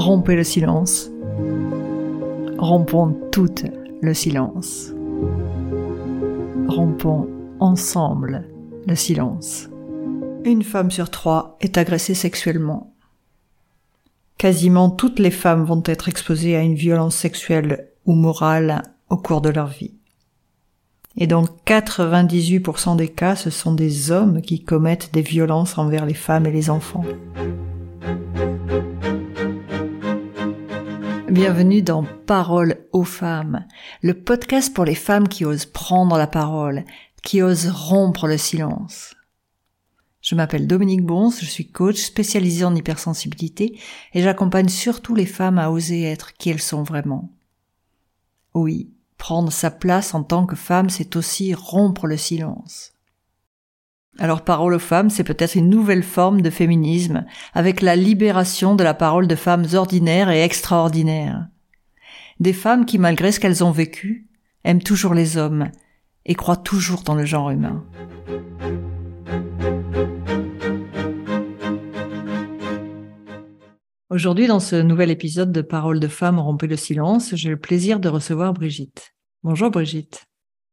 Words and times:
Rompez 0.00 0.34
le 0.34 0.44
silence. 0.44 1.10
Rompons 2.56 3.14
tout 3.30 3.54
le 4.00 4.14
silence. 4.14 4.94
Rompons 6.68 7.28
ensemble 7.60 8.48
le 8.86 8.94
silence. 8.94 9.68
Une 10.46 10.62
femme 10.62 10.90
sur 10.90 11.10
trois 11.10 11.58
est 11.60 11.76
agressée 11.76 12.14
sexuellement. 12.14 12.94
Quasiment 14.38 14.88
toutes 14.88 15.18
les 15.18 15.30
femmes 15.30 15.64
vont 15.64 15.82
être 15.84 16.08
exposées 16.08 16.56
à 16.56 16.62
une 16.62 16.76
violence 16.76 17.14
sexuelle 17.14 17.90
ou 18.06 18.14
morale 18.14 18.84
au 19.10 19.18
cours 19.18 19.42
de 19.42 19.50
leur 19.50 19.66
vie. 19.66 19.98
Et 21.18 21.26
dans 21.26 21.44
98% 21.66 22.96
des 22.96 23.08
cas, 23.08 23.36
ce 23.36 23.50
sont 23.50 23.74
des 23.74 24.10
hommes 24.10 24.40
qui 24.40 24.64
commettent 24.64 25.12
des 25.12 25.20
violences 25.20 25.76
envers 25.76 26.06
les 26.06 26.14
femmes 26.14 26.46
et 26.46 26.52
les 26.52 26.70
enfants. 26.70 27.04
Bienvenue 31.30 31.80
dans 31.80 32.04
Parole 32.26 32.88
aux 32.90 33.04
femmes, 33.04 33.64
le 34.02 34.14
podcast 34.14 34.74
pour 34.74 34.84
les 34.84 34.96
femmes 34.96 35.28
qui 35.28 35.44
osent 35.44 35.64
prendre 35.64 36.18
la 36.18 36.26
parole, 36.26 36.84
qui 37.22 37.40
osent 37.40 37.68
rompre 37.68 38.26
le 38.26 38.36
silence. 38.36 39.14
Je 40.22 40.34
m'appelle 40.34 40.66
Dominique 40.66 41.06
Bons, 41.06 41.38
je 41.38 41.44
suis 41.44 41.70
coach 41.70 41.98
spécialisé 41.98 42.64
en 42.64 42.74
hypersensibilité 42.74 43.78
et 44.12 44.22
j'accompagne 44.22 44.68
surtout 44.68 45.14
les 45.14 45.24
femmes 45.24 45.60
à 45.60 45.70
oser 45.70 46.02
être 46.02 46.32
qui 46.32 46.50
elles 46.50 46.60
sont 46.60 46.82
vraiment. 46.82 47.30
Oui, 48.52 48.90
prendre 49.16 49.52
sa 49.52 49.70
place 49.70 50.14
en 50.14 50.24
tant 50.24 50.46
que 50.46 50.56
femme, 50.56 50.90
c'est 50.90 51.14
aussi 51.14 51.54
rompre 51.54 52.08
le 52.08 52.16
silence. 52.16 52.92
Alors 54.22 54.44
parole 54.44 54.74
aux 54.74 54.78
femmes, 54.78 55.08
c'est 55.08 55.24
peut-être 55.24 55.54
une 55.54 55.70
nouvelle 55.70 56.02
forme 56.02 56.42
de 56.42 56.50
féminisme, 56.50 57.24
avec 57.54 57.80
la 57.80 57.96
libération 57.96 58.76
de 58.76 58.84
la 58.84 58.92
parole 58.92 59.26
de 59.26 59.34
femmes 59.34 59.64
ordinaires 59.72 60.28
et 60.28 60.42
extraordinaires. 60.42 61.48
Des 62.38 62.52
femmes 62.52 62.84
qui, 62.84 62.98
malgré 62.98 63.32
ce 63.32 63.40
qu'elles 63.40 63.64
ont 63.64 63.70
vécu, 63.70 64.28
aiment 64.62 64.82
toujours 64.82 65.14
les 65.14 65.38
hommes 65.38 65.70
et 66.26 66.34
croient 66.34 66.58
toujours 66.58 67.00
dans 67.00 67.14
le 67.14 67.24
genre 67.24 67.48
humain. 67.48 67.82
Aujourd'hui, 74.10 74.48
dans 74.48 74.60
ce 74.60 74.76
nouvel 74.76 75.10
épisode 75.10 75.50
de 75.50 75.62
Paroles 75.62 75.98
de 75.98 76.08
femmes 76.08 76.38
rompez 76.38 76.66
le 76.66 76.76
silence, 76.76 77.34
j'ai 77.36 77.48
le 77.48 77.58
plaisir 77.58 78.00
de 78.00 78.10
recevoir 78.10 78.52
Brigitte. 78.52 79.14
Bonjour 79.42 79.70
Brigitte. 79.70 80.26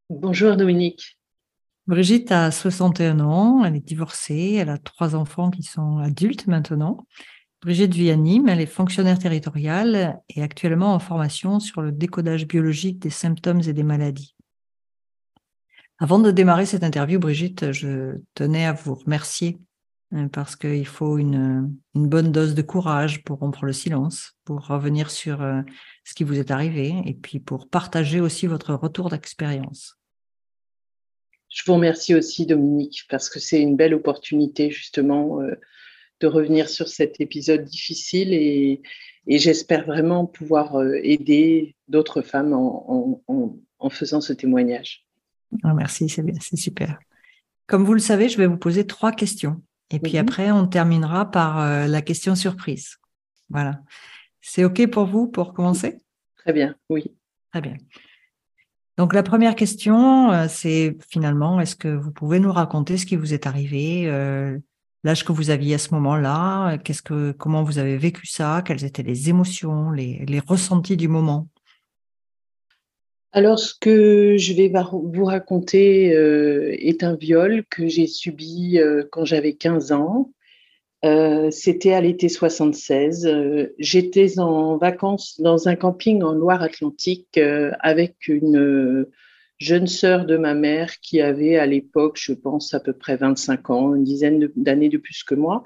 Bonjour 0.09 0.58
Dominique. 0.58 1.17
Brigitte 1.88 2.34
a 2.34 2.52
61 2.52 3.22
ans, 3.22 3.64
elle 3.64 3.78
est 3.78 3.80
divorcée, 3.80 4.58
elle 4.60 4.68
a 4.68 4.78
trois 4.78 5.16
enfants 5.16 5.50
qui 5.50 5.64
sont 5.64 6.00
adultes 6.00 6.46
maintenant. 6.48 7.08
Brigitte 7.62 7.94
vit 7.94 8.10
elle 8.10 8.60
est 8.60 8.66
fonctionnaire 8.66 9.18
territoriale 9.18 10.20
et 10.28 10.44
actuellement 10.44 10.94
en 10.94 11.00
formation 11.00 11.62
sur 11.62 11.82
le 11.82 11.94
décodage 11.94 12.46
biologique 12.46 13.00
des 13.00 13.10
symptômes 13.10 13.62
et 13.66 13.74
des 13.74 13.84
maladies. 13.84 14.36
Avant 15.98 16.20
de 16.20 16.30
démarrer 16.30 16.66
cette 16.66 16.84
interview, 16.84 17.20
Brigitte, 17.20 17.72
je 17.72 18.18
tenais 18.36 18.66
à 18.66 18.74
vous 18.74 18.94
remercier 18.94 19.58
hein, 20.12 20.28
parce 20.28 20.58
qu'il 20.58 20.86
faut 20.86 21.18
une, 21.18 21.74
une, 21.96 22.08
bonne 22.08 22.34
dose 22.34 22.54
de 22.54 22.62
courage 22.62 23.24
pour 23.24 23.40
rompre 23.40 23.66
le 23.66 23.74
silence, 23.74 24.36
pour 24.44 24.68
revenir 24.68 25.10
sur 25.10 25.42
euh, 25.42 25.62
ce 26.04 26.14
qui 26.14 26.26
vous 26.26 26.38
est 26.38 26.52
arrivé 26.52 27.02
et 27.06 27.14
puis 27.14 27.40
pour 27.40 27.70
partager 27.70 28.20
aussi 28.20 28.46
votre 28.46 28.74
retour 28.74 29.10
d'expérience. 29.10 29.97
Je 31.50 31.64
vous 31.66 31.73
remercie 31.73 32.14
aussi, 32.14 32.45
Dominique, 32.45 33.06
parce 33.09 33.30
que 33.30 33.40
c'est 33.40 33.62
une 33.62 33.76
belle 33.76 33.94
opportunité 33.94 34.70
justement 34.70 35.42
euh, 35.42 35.56
de 36.20 36.28
revenir 36.28 36.70
sur 36.70 36.88
cet 36.88 37.22
épisode 37.22 37.64
difficile 37.64 38.34
et, 38.34 38.81
j'espère 39.30 39.86
vraiment 39.86 40.25
pouvoir 40.25 40.78
euh, 40.78 41.00
aider 41.03 41.75
d'autres 41.90 42.22
femmes 42.22 42.53
en, 42.53 43.90
faisant 43.90 44.22
ce 44.22 44.34
témoignage. 44.34 45.06
Ah, 45.63 45.74
merci, 45.74 46.08
c'est 46.08 46.24
c'est 46.41 46.58
super. 46.58 47.00
Comme 47.66 47.84
vous 47.84 47.94
le 47.94 48.00
savez, 48.00 48.29
je 48.29 48.38
vais 48.38 48.47
vous 48.47 48.58
poser 48.58 48.88
trois 48.88 49.12
questions. 49.12 49.62
Et 49.91 50.00
puis 50.00 50.18
après, 50.18 50.52
on 50.52 50.68
terminera 50.68 51.29
par 51.31 51.59
euh, 51.59 51.88
la 51.88 52.02
question 52.02 52.35
surprise. 52.35 52.97
Voilà. 53.50 53.81
C'est 54.41 54.64
OK 54.64 54.85
pour 54.88 55.06
vous 55.06 55.28
pour 55.28 55.53
commencer? 55.53 55.97
Très 56.38 56.53
bien, 56.53 56.75
oui. 56.90 57.14
Très 57.52 57.62
bien. 57.62 57.75
Donc 58.97 59.13
la 59.13 59.22
première 59.22 59.56
question, 59.56 60.31
euh, 60.31 60.47
c'est 60.50 60.97
finalement, 61.08 61.59
est-ce 61.59 61.75
que 61.75 61.88
vous 61.88 62.12
pouvez 62.12 62.40
nous 62.40 62.52
raconter 62.52 62.97
ce 62.97 63.06
qui 63.06 63.16
vous 63.16 63.31
est 63.31 63.46
arrivé, 63.46 64.08
euh, 64.08 64.58
l'âge 65.03 65.24
que 65.24 65.31
vous 65.31 65.52
aviez 65.52 65.75
à 65.75 65.78
ce 65.78 65.94
moment-là, 65.94 66.80
comment 67.38 67.62
vous 67.62 67.78
avez 67.78 67.96
vécu 67.96 68.25
ça, 68.25 68.63
quelles 68.66 68.84
étaient 68.84 69.03
les 69.03 69.30
émotions, 69.30 69.91
les, 69.91 70.41
ressentis 70.47 70.97
du 70.97 71.08
moment? 71.08 71.47
Alors, 73.34 73.59
ce 73.59 73.75
que 73.80 74.35
je 74.38 74.53
vais 74.53 74.72
vous 74.91 75.25
raconter 75.25 76.16
euh, 76.16 76.75
est 76.79 77.03
un 77.03 77.16
viol 77.16 77.66
que 77.69 77.88
j'ai 77.88 78.08
subi 78.08 78.79
quand 79.12 79.25
j'avais 79.25 79.53
15 79.53 79.91
ans. 79.91 80.31
Euh, 81.06 81.52
c'était 81.52 81.94
à 81.94 82.02
l'été 82.02 82.28
76. 82.28 83.25
Euh, 83.28 83.75
j'étais 83.78 84.40
en 84.40 84.78
vacances 84.78 85.40
dans 85.40 85.68
un 85.68 85.75
camping 85.75 86.24
en 86.24 86.31
Loire-Atlantique 86.34 87.38
euh, 87.38 87.72
avec 87.81 88.28
une 88.28 89.06
jeune 89.59 89.88
sœur 89.88 90.25
de 90.25 90.38
ma 90.38 90.53
mère 90.53 91.00
qui 91.00 91.19
avait 91.22 91.58
à 91.58 91.66
l'époque, 91.66 92.18
je 92.19 92.34
pense, 92.34 92.74
à 92.74 92.80
peu 92.80 92.94
près 92.94 93.18
25 93.18 93.69
ans, 93.72 93.96
une 93.96 94.03
dizaine 94.03 94.52
d'années 94.56 94.90
de 94.90 94.97
plus 94.97 95.24
que 95.24 95.34
moi. 95.34 95.63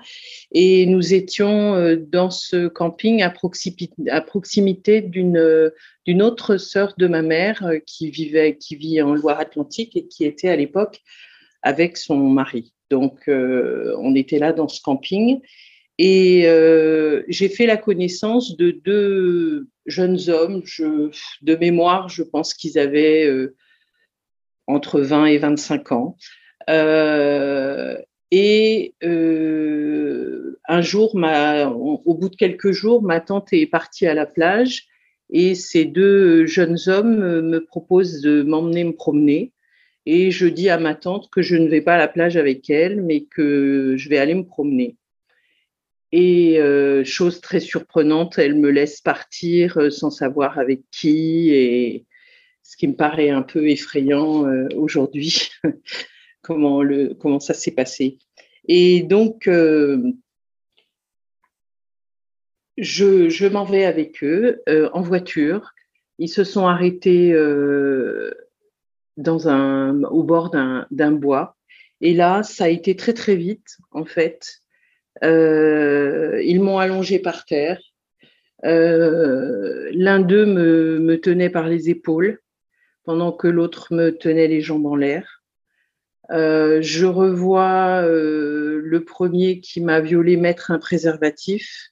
Et 0.53 0.85
nous 0.85 1.13
étions 1.13 1.97
dans 1.97 2.29
ce 2.29 2.69
camping 2.69 3.21
à 3.21 3.29
proximité, 3.29 3.93
proximité 4.27 5.01
d'une 5.01 6.21
autre 6.21 6.55
sœur 6.55 6.93
de 6.97 7.07
ma 7.07 7.21
mère 7.21 7.69
qui 7.85 8.09
vivait, 8.09 8.57
qui 8.57 8.77
vit 8.77 9.01
en 9.01 9.13
Loire-Atlantique 9.13 9.97
et 9.97 10.07
qui 10.07 10.23
était 10.23 10.49
à 10.49 10.55
l'époque 10.55 11.01
avec 11.61 11.97
son 11.97 12.17
mari. 12.17 12.73
Donc, 12.91 13.29
euh, 13.29 13.95
on 13.99 14.13
était 14.15 14.37
là 14.37 14.51
dans 14.51 14.67
ce 14.67 14.81
camping 14.81 15.39
et 15.97 16.43
euh, 16.45 17.23
j'ai 17.29 17.47
fait 17.47 17.65
la 17.65 17.77
connaissance 17.77 18.57
de 18.57 18.71
deux 18.71 19.67
jeunes 19.85 20.19
hommes. 20.29 20.61
de 21.41 21.55
mémoire, 21.55 22.09
je 22.09 22.21
pense 22.21 22.53
qu'ils 22.53 22.77
avaient 22.77 23.25
euh, 23.25 23.55
entre 24.67 24.99
20 24.99 25.25
et 25.27 25.37
25 25.37 25.91
ans. 25.93 26.17
et 28.31 28.93
un 30.67 30.81
jour, 30.81 31.15
au 31.15 32.13
bout 32.13 32.29
de 32.29 32.35
quelques 32.35 32.71
jours, 32.71 33.01
ma 33.01 33.21
tante 33.21 33.53
est 33.53 33.67
partie 33.67 34.05
à 34.05 34.13
la 34.13 34.25
plage 34.25 34.87
et 35.29 35.55
ces 35.55 35.85
deux 35.85 36.45
jeunes 36.45 36.77
hommes 36.87 37.41
me 37.41 37.63
proposent 37.63 38.19
de 38.21 38.43
m'emmener 38.43 38.83
me 38.83 38.93
promener. 38.93 39.53
Et 40.05 40.31
je 40.31 40.47
dis 40.47 40.69
à 40.69 40.79
ma 40.79 40.95
tante 40.95 41.29
que 41.29 41.41
je 41.41 41.55
ne 41.55 41.67
vais 41.67 41.81
pas 41.81 41.95
à 41.95 41.99
la 41.99 42.07
plage 42.07 42.37
avec 42.37 42.69
elle, 42.69 43.01
mais 43.01 43.21
que 43.21 43.95
je 43.97 44.09
vais 44.09 44.17
aller 44.17 44.33
me 44.33 44.45
promener. 44.45 44.97
Et 46.11 46.59
euh, 46.59 47.05
chose 47.05 47.39
très 47.39 47.59
surprenante, 47.59 48.37
elle 48.37 48.55
me 48.55 48.69
laisse 48.69 48.99
partir 48.99 49.77
euh, 49.77 49.89
sans 49.89 50.09
savoir 50.09 50.59
avec 50.59 50.81
qui, 50.91 51.51
et 51.51 52.05
ce 52.63 52.75
qui 52.75 52.87
me 52.87 52.95
paraît 52.95 53.29
un 53.29 53.43
peu 53.43 53.69
effrayant 53.69 54.45
euh, 54.45 54.67
aujourd'hui, 54.75 55.49
comment, 56.41 56.83
comment 57.19 57.39
ça 57.39 57.53
s'est 57.53 57.71
passé. 57.71 58.17
Et 58.67 59.03
donc, 59.03 59.49
je, 62.77 63.29
je 63.29 63.47
m'en 63.47 63.63
vais 63.65 63.85
avec 63.85 64.23
eux 64.23 64.61
en 64.93 65.01
voiture. 65.01 65.73
Ils 66.19 66.29
se 66.29 66.43
sont 66.43 66.67
arrêtés 66.67 67.33
dans 69.21 69.47
un, 69.47 70.03
au 70.03 70.23
bord 70.23 70.51
d'un 70.51 71.11
bois. 71.11 71.55
Et 72.01 72.13
là, 72.13 72.43
ça 72.43 72.65
a 72.65 72.69
été 72.69 72.95
très 72.95 73.13
très 73.13 73.35
vite, 73.35 73.77
en 73.91 74.05
fait. 74.05 74.61
Euh, 75.23 76.41
ils 76.43 76.61
m'ont 76.61 76.79
allongé 76.79 77.19
par 77.19 77.45
terre. 77.45 77.79
Euh, 78.65 79.89
l'un 79.93 80.19
d'eux 80.19 80.45
me, 80.45 81.19
tenait 81.19 81.49
par 81.49 81.67
les 81.67 81.89
épaules, 81.89 82.39
pendant 83.03 83.31
que 83.31 83.47
l'autre 83.47 83.93
me 83.93 84.11
tenait 84.17 84.47
les 84.47 84.61
jambes 84.61 84.85
en 84.85 84.95
l'air. 84.95 85.43
Euh, 86.31 86.81
je 86.81 87.05
revois 87.05 88.03
le 88.03 89.03
premier 89.05 89.59
qui 89.59 89.81
m'a 89.81 90.01
violé 90.01 90.37
mettre 90.37 90.71
un 90.71 90.79
préservatif 90.79 91.89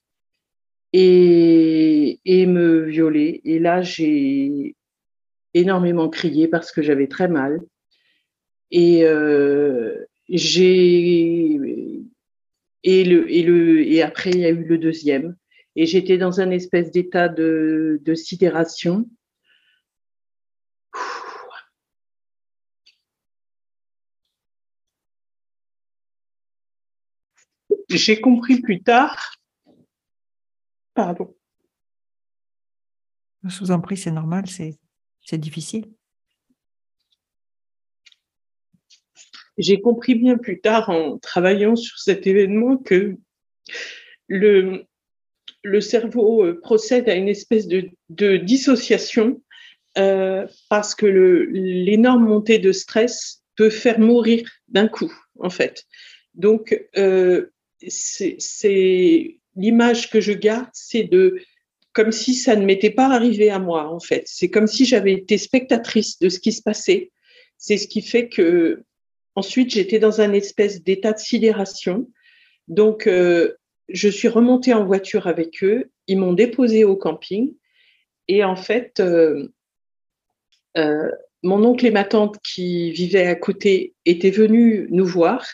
et, 0.94 2.20
et 2.26 2.46
me 2.46 2.82
violer. 2.82 3.42
Et 3.44 3.60
là, 3.60 3.82
j'ai 3.82 4.76
énormément 5.54 6.10
crié 6.10 6.48
parce 6.48 6.72
que 6.72 6.82
j'avais 6.82 7.08
très 7.08 7.28
mal. 7.28 7.62
Et 8.72 9.04
euh, 9.04 10.06
j'ai 10.30 11.60
et 12.84 13.04
le 13.04 13.30
et 13.32 13.44
le 13.44 13.82
et 13.86 14.02
après 14.02 14.30
il 14.32 14.40
y 14.40 14.46
a 14.46 14.50
eu 14.50 14.64
le 14.64 14.78
deuxième 14.78 15.36
et 15.76 15.86
j'étais 15.86 16.18
dans 16.18 16.40
un 16.42 16.52
espèce 16.52 16.92
d'état 16.92 17.30
de, 17.30 18.00
de 18.04 18.16
sidération. 18.16 19.10
J'ai 27.90 28.22
compris 28.22 28.62
plus 28.62 28.84
tard, 28.84 29.36
pardon, 30.94 31.36
Je 33.44 33.60
vous 33.60 33.72
en 33.72 33.80
prie, 33.80 33.98
c'est 33.98 34.12
normal, 34.12 34.48
c'est 34.48 34.78
difficile. 35.38 35.86
J'ai 39.58 39.82
compris 39.82 40.16
bien 40.16 40.38
plus 40.38 40.62
tard 40.62 40.90
en 40.90 41.18
travaillant 41.18 41.76
sur 41.76 42.00
cet 42.00 42.26
événement 42.28 42.78
que 42.78 43.18
le, 44.28 44.86
le 45.64 45.82
cerveau 45.82 46.46
euh, 46.46 46.60
procède 46.62 47.10
à 47.10 47.16
une 47.16 47.28
espèce 47.28 47.68
de, 47.68 47.90
de 48.10 48.38
dissociation 48.38 49.42
euh, 49.98 50.48
parce 50.70 50.96
que 50.96 51.06
l'énorme 51.06 52.26
montée 52.26 52.60
de 52.60 52.72
stress 52.72 53.44
peut 53.56 53.70
faire 53.70 54.00
mourir 54.00 54.50
d'un 54.70 54.88
coup, 54.88 55.12
en 55.40 55.50
fait. 55.50 55.84
Donc, 56.36 56.80
euh, 56.98 57.48
c'est 57.88 59.40
l'image 59.56 60.10
que 60.10 60.22
je 60.22 60.32
garde, 60.32 60.70
c'est 60.74 61.04
de 61.04 61.42
comme 62.00 62.14
si 62.14 62.34
ça 62.34 62.56
ne 62.56 62.64
m'était 62.64 62.92
pas 62.92 63.08
arrivé 63.08 63.50
à 63.50 63.60
moi, 63.60 63.90
en 63.90 64.00
fait. 64.00 64.24
C'est 64.26 64.50
comme 64.50 64.68
si 64.68 64.86
j'avais 64.86 65.12
été 65.12 65.38
spectatrice 65.38 66.18
de 66.20 66.30
ce 66.30 66.40
qui 66.40 66.54
se 66.54 66.62
passait. 66.62 67.12
C'est 67.58 67.76
ce 67.76 67.90
qui 67.90 68.02
fait 68.02 68.30
que 68.30 68.84
ensuite 69.36 69.72
j'étais 69.72 70.00
dans 70.00 70.22
un 70.22 70.32
espèce 70.32 70.82
d'état 70.82 71.12
de 71.12 71.20
sidération. 71.20 72.10
Donc, 72.70 73.06
euh, 73.06 73.58
je 73.90 74.08
suis 74.08 74.30
remontée 74.30 74.74
en 74.74 74.86
voiture 74.86 75.28
avec 75.28 75.62
eux. 75.62 75.92
Ils 76.08 76.18
m'ont 76.18 76.32
déposé 76.32 76.86
au 76.86 76.96
camping. 76.96 77.54
Et 78.30 78.46
en 78.46 78.56
fait, 78.56 79.02
euh, 79.02 79.50
euh, 80.78 81.12
mon 81.44 81.62
oncle 81.66 81.86
et 81.86 81.92
ma 81.92 82.06
tante 82.06 82.38
qui 82.42 82.92
vivaient 82.92 83.28
à 83.28 83.36
côté 83.36 83.94
étaient 84.06 84.32
venus 84.32 84.88
nous 84.90 85.06
voir 85.06 85.46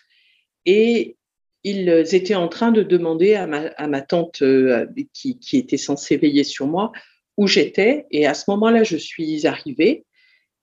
et 0.68 1.18
ils 1.66 2.14
étaient 2.14 2.36
en 2.36 2.48
train 2.48 2.72
de 2.72 2.84
demander 2.84 3.34
à 3.34 3.48
ma, 3.48 4.02
tante 4.02 4.44
euh, 4.44 4.86
qui, 5.14 5.40
était 5.54 5.78
censée 5.78 6.16
veiller 6.16 6.44
sur 6.44 6.68
moi 6.68 6.92
où 7.38 7.48
j'étais. 7.48 8.06
Et 8.12 8.28
à 8.28 8.36
ce 8.36 8.46
moment-là, 8.52 8.84
je 8.84 8.96
suis 8.96 9.48
arrivée. 9.48 10.06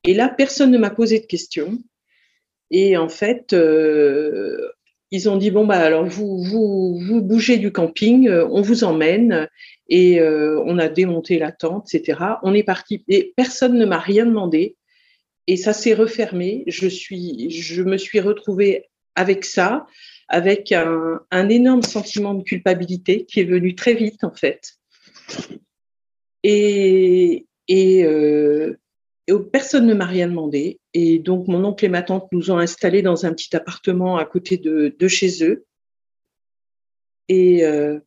Et 0.04 0.14
là, 0.14 0.28
personne 0.28 0.70
ne 0.70 0.78
m'a 0.78 0.90
posé 0.90 1.19
de 1.19 1.26
questions. 1.26 1.76
Et 2.70 2.96
en 2.96 3.08
fait, 3.08 3.52
euh, 3.52 4.70
ils 5.10 5.28
ont 5.28 5.37
dit 5.37 5.50
bon 5.50 5.66
bah 5.66 5.81
alors 5.81 6.06
vous 6.06 6.43
vous 6.43 6.99
vous 6.99 7.20
bougez 7.20 7.58
du 7.58 7.72
camping, 7.72 8.28
euh, 8.28 8.46
on 8.50 8.62
vous 8.62 8.84
emmène 8.84 9.48
et 9.88 10.22
on 10.22 10.78
a 10.78 10.88
démonté 10.88 11.38
la 11.38 11.52
tente, 11.52 11.93
etc. 11.93 12.19
On 12.44 12.55
est 12.55 12.62
parti 12.62 13.05
et 13.08 13.34
personne 13.37 13.76
ne 13.76 13.84
m'a 13.84 13.98
rien 13.98 14.25
demandé 14.25 14.76
et 15.48 15.58
ça 15.58 15.75
s'est 15.75 15.93
refermé. 15.93 16.64
Je 16.69 16.88
suis 16.88 17.50
je 17.50 17.82
me 17.82 17.98
suis 17.98 18.20
retrouvée 18.20 18.87
avec 19.16 19.44
ça 19.44 19.84
avec 20.32 20.73
un, 20.73 21.49
énorme 21.50 21.82
sentiment 21.82 22.32
de 22.32 22.43
culpabilité 22.43 23.26
qui 23.26 23.40
est 23.40 23.44
venu 23.44 23.75
très 23.75 23.93
vite 23.93 24.25
en 24.25 24.32
fait. 24.32 24.79
Et, 26.43 27.46
et, 27.69 28.05
euh, 28.05 28.75
personne 29.52 29.87
ne 29.87 29.93
m'a 29.93 30.06
rien 30.06 30.29
demandé. 30.29 30.81
Et 30.94 31.19
donc 31.19 31.49
mon 31.49 31.62
oncle 31.67 31.84
et 31.84 31.90
ma 31.90 32.02
tante 32.02 32.32
nous 32.32 32.50
ont 32.50 32.56
installés 32.56 33.02
dans 33.02 33.26
un 33.26 33.34
petit 33.34 33.55
appartement 33.55 34.17
à 34.17 34.25
côté 34.25 34.56
de, 34.56 35.06
chez 35.06 35.44
eux. 35.44 35.67
Et, 37.29 37.67
euh, 37.67 38.00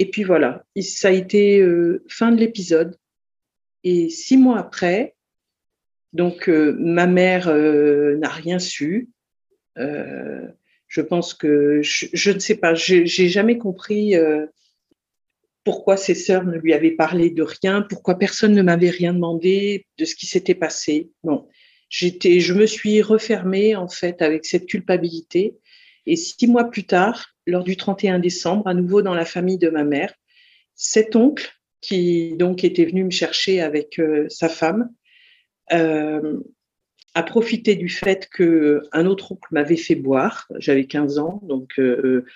et 0.00 0.10
puis 0.10 0.24
voilà, 0.24 0.64
ça 0.80 1.08
a 1.08 1.12
été 1.12 1.60
euh, 1.60 2.04
fin 2.08 2.32
de 2.32 2.36
l'épisode. 2.36 2.98
Et 3.84 4.10
six 4.10 4.36
mois 4.36 4.58
après, 4.58 5.14
donc 6.12 6.48
ma 6.48 7.06
mère 7.06 7.46
n'a 7.46 8.28
rien 8.28 8.58
su 8.58 9.10
je 10.94 11.00
pense 11.00 11.34
que 11.34 11.80
je, 11.82 12.30
ne 12.30 12.38
sais 12.38 12.54
pas, 12.54 12.74
j'ai 12.76 13.04
jamais 13.06 13.58
compris 13.58 14.14
euh, 14.14 14.46
pourquoi 15.64 15.96
ses 15.96 16.14
sœurs 16.14 16.44
ne 16.44 16.56
lui 16.56 16.72
avaient 16.72 16.92
parlé 16.92 17.30
de 17.30 17.42
rien, 17.42 17.82
pourquoi 17.82 18.16
personne 18.16 18.54
ne 18.54 18.62
m'avait 18.62 18.90
rien 18.90 19.12
demandé 19.12 19.88
de 19.98 20.04
ce 20.04 20.14
qui 20.14 20.26
s'était 20.26 20.54
passé. 20.54 21.10
Non, 21.24 21.48
j'étais, 21.88 22.38
je 22.38 22.54
me 22.54 22.64
suis 22.64 23.02
refermée 23.02 23.74
en 23.74 23.88
fait 23.88 24.22
avec 24.22 24.44
cette 24.44 24.66
culpabilité. 24.66 25.56
Et 26.06 26.14
six 26.14 26.46
mois 26.46 26.70
plus 26.70 26.84
tard, 26.84 27.26
lors 27.44 27.64
du 27.64 27.76
31 27.76 28.20
décembre, 28.20 28.68
à 28.68 28.74
nouveau 28.74 29.02
dans 29.02 29.14
la 29.14 29.24
famille 29.24 29.58
de 29.58 29.70
ma 29.70 29.82
mère, 29.82 30.14
cet 30.76 31.16
oncle 31.16 31.50
qui 31.80 32.36
donc 32.36 32.62
était 32.62 32.84
venu 32.84 33.02
me 33.02 33.10
chercher 33.10 33.60
avec 33.60 33.98
euh, 33.98 34.28
sa 34.28 34.48
femme, 34.48 34.90
euh, 35.72 36.38
a 37.14 37.22
profité 37.22 37.76
du 37.76 37.88
fait 37.88 38.28
que 38.28 38.82
un 38.92 39.06
autre 39.06 39.32
oncle 39.32 39.48
m'avait 39.52 39.76
fait 39.76 39.94
boire. 39.94 40.48
J'avais 40.58 40.86
15 40.86 41.18
ans, 41.18 41.40
donc 41.44 41.78
euh, 41.78 42.26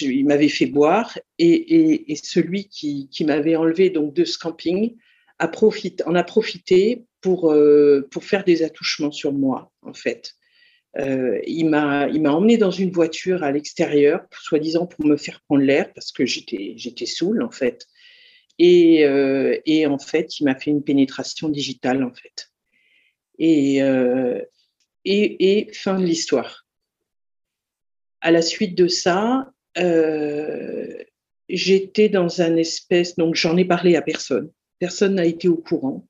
il 0.00 0.24
m'avait 0.24 0.48
fait 0.48 0.66
boire 0.66 1.18
et, 1.38 2.16
celui 2.22 2.68
qui, 2.68 3.08
m'avait 3.26 3.56
enlevé 3.56 3.90
donc 3.90 4.14
de 4.14 4.24
ce 4.24 4.38
camping 4.38 4.96
en 5.38 6.14
a 6.14 6.24
profité 6.24 7.04
pour, 7.20 7.52
euh, 7.52 8.08
pour 8.10 8.24
faire 8.24 8.44
des 8.44 8.62
attouchements 8.62 9.12
sur 9.12 9.32
moi 9.32 9.70
en 9.82 9.92
fait. 9.92 10.32
Euh, 10.96 11.40
il 11.46 11.68
m'a 11.68 12.06
emmené 12.08 12.56
dans 12.56 12.70
une 12.70 12.92
voiture 12.92 13.42
à 13.42 13.52
l'extérieur, 13.52 14.24
soi-disant 14.40 14.86
pour 14.86 15.04
me 15.04 15.16
faire 15.16 15.42
prendre 15.42 15.62
l'air 15.62 15.92
parce 15.92 16.12
que 16.12 16.24
j'étais 16.24 16.74
j'étais 16.76 17.06
saoule 17.06 17.42
en 17.42 17.50
fait. 17.50 17.86
Et, 18.58 19.00
et 19.66 19.86
en 19.86 19.98
fait, 19.98 20.38
il 20.38 20.44
m'a 20.44 20.54
fait 20.54 20.70
une 20.70 20.84
pénétration 20.84 21.48
digitale 21.48 22.04
en 22.04 22.12
fait. 22.12 22.53
Euh, 23.40 24.40
et, 25.04 25.58
et, 25.58 25.72
fin 25.72 25.98
de 25.98 26.04
l'histoire. 26.04 26.66
À 28.20 28.30
la 28.30 28.42
suite 28.42 28.76
de 28.76 28.88
ça, 28.88 29.52
euh, 29.78 31.02
j'étais 31.48 32.08
dans 32.08 32.40
un 32.40 32.56
espèce, 32.56 33.16
donc 33.16 33.34
j'en 33.34 33.56
ai 33.56 33.64
parlé 33.64 33.96
à 33.96 34.02
personne. 34.02 34.50
Personne 34.78 35.16
n'a 35.16 35.26
été 35.26 35.48
au 35.48 35.56
courant. 35.56 36.06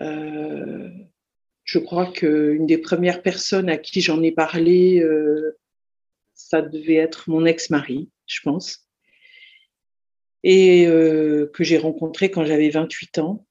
Euh, 0.00 0.90
je 1.64 1.78
crois 1.78 2.10
qu'une 2.10 2.66
des 2.66 2.78
premières 2.78 3.22
personnes 3.22 3.68
à 3.68 3.76
qui 3.76 4.00
j'en 4.00 4.22
ai 4.22 4.32
parlé, 4.32 5.04
ça 6.34 6.62
devait 6.62 6.94
être 6.94 7.28
mon 7.28 7.44
ex-mari, 7.44 8.08
je 8.26 8.40
pense, 8.42 8.88
et 10.44 10.84
que 10.86 11.64
j'ai 11.64 11.76
rencontré 11.76 12.30
quand 12.30 12.44
j'avais 12.44 12.70
28 12.70 13.18
ans. 13.18 13.45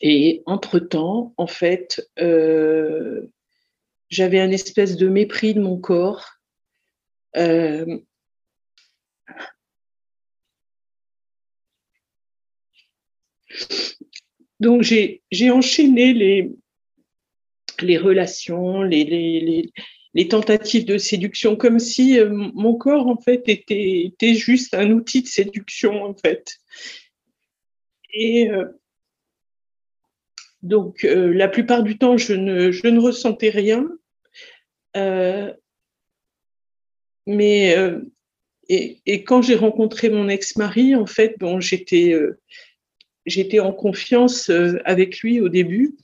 Et 0.00 0.42
entre-temps, 0.46 1.34
en 1.36 1.46
fait, 1.46 2.08
euh, 2.18 3.26
j'avais 4.08 4.40
un 4.40 4.50
espèce 4.50 4.96
de 4.96 5.08
mépris 5.08 5.54
de 5.54 5.60
mon 5.60 5.78
corps. 5.78 6.26
Euh, 7.36 7.98
donc 14.58 14.82
j'ai 14.82 15.50
enchaîné 15.50 16.12
les, 16.12 16.50
les 17.82 17.98
relations, 17.98 18.82
les, 18.82 19.04
les, 19.04 19.70
les, 20.14 20.28
tentatives 20.28 20.86
de 20.86 20.98
séduction, 20.98 21.56
comme 21.56 21.78
si 21.78 22.18
euh, 22.18 22.30
mon 22.30 22.74
corps, 22.74 23.06
en 23.06 23.18
fait, 23.20 23.48
était, 23.48 24.06
était 24.06 24.34
juste 24.34 24.74
un 24.74 24.90
outil 24.92 25.22
de 25.22 25.28
séduction, 25.28 26.02
en 26.04 26.14
fait. 26.14 26.56
Et 28.12 28.50
donc, 30.62 31.04
euh, 31.04 31.32
la 31.32 31.48
plupart 31.48 31.82
du 31.82 31.96
temps, 31.96 32.16
je 32.16 32.34
ne, 32.34 32.70
je 32.70 32.86
ne 32.86 33.00
ressentais 33.00 33.50
rien. 33.50 33.88
Euh, 34.96 35.52
mais 37.26 37.76
euh, 37.78 38.00
et, 38.68 39.00
et, 39.06 39.24
quand 39.24 39.42
j'ai 39.42 39.54
rencontré 39.54 40.10
mon 40.10 40.28
ex-mari, 40.28 40.94
en 40.94 41.06
fait, 41.06 41.36
bon, 41.38 41.60
j'étais 41.60 42.14
en 43.60 43.72
confiance 43.72 44.50
avec 44.84 45.20
lui 45.20 45.40
au 45.40 45.48
début. 45.48 45.96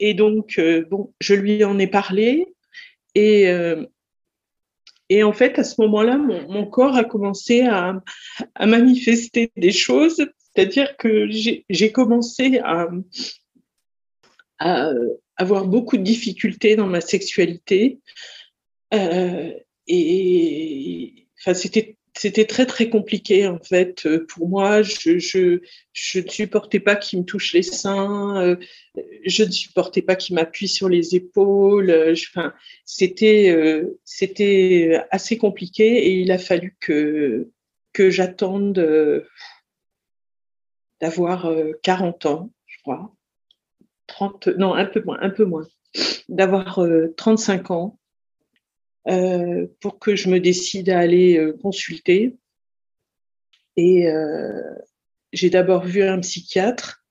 Et 0.00 0.14
donc, 0.14 0.60
bon, 0.90 1.12
je 1.20 1.34
lui 1.34 1.64
en 1.64 1.78
ai 1.78 1.86
parlé. 1.86 2.46
Et, 3.14 3.46
et 5.08 5.22
en 5.22 5.32
fait, 5.32 5.58
à 5.58 5.64
ce 5.64 5.80
moment-là, 5.80 6.18
mon, 6.18 6.48
mon, 6.50 6.66
corps 6.66 6.96
a 6.96 7.04
commencé 7.04 7.62
à, 7.62 8.02
à 8.54 8.66
manifester 8.66 9.52
des 9.56 9.72
choses. 9.72 10.26
C'est-à-dire 10.54 10.96
que 10.96 11.28
j'ai 11.30 11.92
commencé 11.92 12.58
à, 12.64 12.88
à 14.58 14.88
euh, 14.88 15.14
avoir 15.36 15.66
beaucoup 15.66 15.96
de 15.96 16.02
difficultés 16.02 16.76
dans 16.76 16.86
ma 16.86 17.00
sexualité. 17.00 18.00
Euh, 18.94 19.52
et 19.86 21.26
enfin, 21.40 21.54
c'était 21.54 21.96
c'était 22.16 22.46
très 22.46 22.66
très 22.66 22.90
compliqué 22.90 23.46
en 23.46 23.60
fait 23.60 24.08
pour 24.26 24.48
moi. 24.48 24.82
Je, 24.82 25.18
je, 25.18 25.60
je 25.92 26.18
ne 26.18 26.28
supportais 26.28 26.80
pas 26.80 26.96
qu'il 26.96 27.20
me 27.20 27.24
touche 27.24 27.52
les 27.52 27.62
seins, 27.62 28.42
euh, 28.42 28.56
je 29.24 29.44
ne 29.44 29.50
supportais 29.50 30.02
pas 30.02 30.16
qu'il 30.16 30.34
m'appuie 30.34 30.68
sur 30.68 30.88
les 30.88 31.14
épaules. 31.14 31.94
enfin, 32.12 32.52
c'était 32.84 33.84
c'était 34.04 35.00
assez 35.10 35.38
compliqué 35.38 35.84
et 36.08 36.20
il 36.20 36.32
a 36.32 36.38
fallu 36.38 36.76
que 36.80 37.50
que 37.92 38.10
j'attende 38.10 39.24
d'avoir 41.00 41.50
40 41.82 42.26
ans, 42.26 42.50
je 42.66 42.78
crois, 42.82 43.12
30, 44.08 44.48
non, 44.58 44.74
un 44.74 44.86
peu 44.86 45.00
moins, 45.02 45.18
un 45.20 45.30
peu 45.30 45.44
moins, 45.44 45.68
d'avoir 46.28 46.80
35 47.16 47.70
euh, 47.70 47.74
ans 47.74 47.98
euh, 49.06 49.66
pour 49.80 50.00
que 50.00 50.16
je 50.16 50.28
me 50.28 50.40
décide 50.40 50.90
à 50.90 50.98
aller 50.98 51.38
euh, 51.38 51.52
consulter. 51.52 52.36
Et, 53.76 54.08
j'ai 55.30 55.50
d'abord 55.50 55.84
vu 55.84 56.02
un 56.02 56.18
psychiatre 56.20 57.04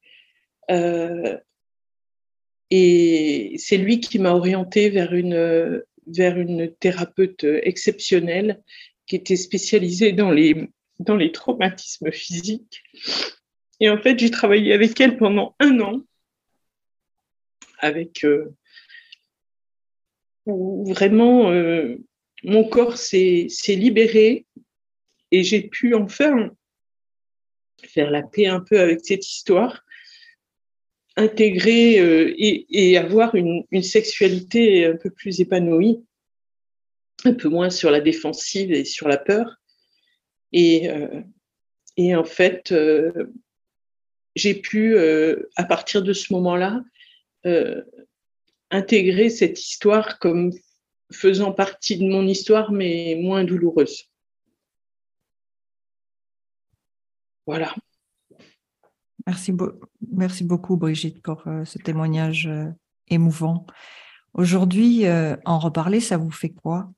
et 2.72 3.56
c'est 3.58 3.78
lui 3.78 4.00
qui 4.00 4.18
m'a 4.18 4.32
orientée 4.32 4.90
vers 4.90 5.14
une, 5.14 5.84
vers 6.08 6.38
une 6.40 6.74
thérapeute 6.74 7.44
exceptionnelle 7.44 8.64
qui 9.06 9.16
était 9.16 9.36
spécialisée 9.36 10.14
dans 10.14 10.32
les, 10.32 10.68
dans 11.00 11.16
les 11.16 11.32
traumatismes 11.32 12.12
physiques. 12.12 12.82
Et 13.80 13.90
en 13.90 14.02
fait, 14.02 14.18
j'ai 14.18 14.32
travaillé 14.32 14.74
avec 14.74 15.00
elle 15.00 15.16
pendant 15.18 15.56
un 15.60 15.80
an, 15.80 16.02
avec 17.80 18.24
euh, 18.24 18.54
où 20.46 20.86
vraiment 20.94 21.52
euh, 21.52 21.98
mon 22.44 22.68
corps 22.68 22.98
s'est 22.98 23.50
libéré 23.70 24.46
et 25.32 25.44
j'ai 25.44 25.62
pu 25.62 25.94
enfin 25.94 26.52
faire 27.84 28.10
la 28.10 28.24
paix 28.24 28.48
un 28.48 28.60
peu 28.60 28.80
avec 28.80 29.02
cette 29.04 29.28
histoire 29.28 29.84
intégrer 31.16 32.00
euh, 32.00 32.34
et, 32.38 32.98
avoir 32.98 33.34
une, 33.34 33.66
sexualité 33.82 34.86
un 34.86 34.96
peu 34.96 35.10
plus 35.10 35.42
épanouie, 35.42 36.06
un 37.26 37.34
peu 37.34 37.50
moins 37.50 37.72
sur 37.72 37.90
la 37.90 38.02
défensive 38.02 38.72
et 38.72 38.86
sur 38.86 39.08
la 39.08 39.18
peur. 39.18 39.56
Et, 40.54 40.88
en 42.16 42.24
fait, 42.24 42.72
j'ai 44.36 44.54
pu, 44.54 44.96
à 45.56 45.64
partir 45.64 46.04
de 46.04 46.14
ce 46.14 46.32
moment-là, 46.34 46.84
intégrer 48.70 49.30
cette 49.30 49.60
histoire 49.60 50.20
comme 50.20 50.52
faisant 51.12 51.54
partie 51.54 51.98
de 51.98 52.08
mon 52.08 52.28
histoire, 52.28 52.72
mais 52.72 53.18
moins 53.22 53.44
douloureuse. 53.44 54.10
Voilà. 57.46 57.74
Merci, 59.26 59.54
merci 60.12 60.44
beaucoup, 60.44 60.78
Brigitte, 60.78 61.22
pour 61.22 61.46
euh, 61.48 61.66
ce 61.66 61.78
témoignage 61.80 62.48
euh, 62.48 62.66
émouvant. 63.08 63.66
Aujourd'hui, 64.34 65.06
euh, 65.06 65.36
en 65.46 65.60
reparler, 65.60 66.00
ça 66.00 66.18
vous 66.18 66.32
fait 66.32 66.50
quoi? 66.50 66.92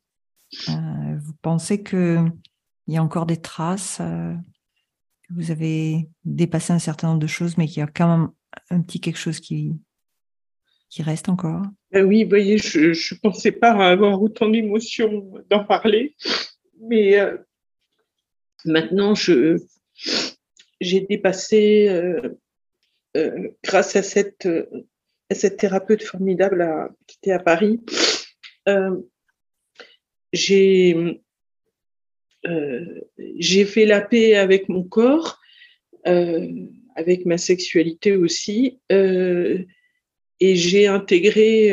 Vous 0.67 1.33
pensez 1.43 1.83
qu'il 1.83 2.31
y 2.87 2.97
a 2.97 3.03
encore 3.03 3.27
des 3.27 3.39
traces, 3.39 4.01
vous 5.29 5.51
avez 5.51 6.09
dépassé 6.25 6.73
un 6.73 6.79
certain 6.79 7.09
nombre 7.09 7.19
de 7.19 7.27
choses, 7.27 7.55
mais 7.55 7.67
qu'il 7.67 7.81
y 7.81 7.83
a 7.83 7.87
quand 7.87 8.07
même 8.07 8.29
un 8.71 8.81
petit 8.81 8.99
quelque 8.99 9.19
chose 9.19 9.39
qui, 9.39 9.75
qui 10.89 11.03
reste 11.03 11.29
encore. 11.29 11.61
Ben 11.91 12.05
Oui, 12.05 12.23
vous 12.23 12.29
voyez, 12.29 12.57
je 12.57 12.89
ne 12.89 13.19
pensais 13.19 13.51
pas 13.51 13.71
avoir 13.71 14.21
autant 14.21 14.49
d'émotions 14.49 15.33
d'en 15.49 15.63
parler, 15.63 16.15
mais 16.81 17.17
maintenant, 18.65 19.15
je, 19.15 19.59
j'ai 20.79 21.01
dépassé, 21.01 21.87
euh, 21.89 22.37
euh, 23.17 23.49
grâce 23.63 23.95
à 23.95 24.03
cette, 24.03 24.45
euh, 24.45 24.65
cette 25.31 25.57
thérapeute 25.57 26.03
formidable 26.03 26.67
qui 27.07 27.17
était 27.21 27.31
à 27.31 27.39
Paris, 27.39 27.79
j'ai 30.31 31.21
j'ai 33.37 33.65
fait 33.65 33.85
la 33.85 34.01
paix 34.01 34.35
avec 34.35 34.69
mon 34.69 34.83
corps, 34.83 35.39
avec 36.05 37.25
ma 37.25 37.37
sexualité 37.37 38.15
aussi, 38.15 38.79
et 40.39 40.55
j'ai 40.55 40.87
intégré, 40.87 41.69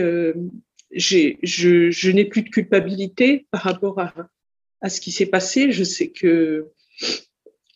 je, 0.93 1.89
je 1.91 2.11
n'ai 2.11 2.25
plus 2.25 2.43
de 2.43 2.49
culpabilité 2.49 3.47
par 3.51 3.63
rapport 3.63 4.01
à, 4.01 4.89
ce 4.89 5.01
qui 5.01 5.13
s'est 5.13 5.27
passé. 5.27 5.73
Je 5.73 5.85
sais 5.85 6.11
que 6.11 6.69